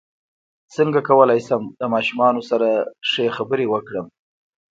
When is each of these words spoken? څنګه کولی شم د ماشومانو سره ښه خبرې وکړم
څنګه 0.75 0.99
کولی 1.09 1.39
شم 1.47 1.63
د 1.79 1.81
ماشومانو 1.93 2.41
سره 2.49 2.69
ښه 3.09 3.25
خبرې 3.37 3.65
وکړم 3.69 4.05